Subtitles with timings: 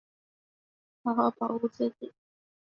[1.03, 2.11] 好好保护自己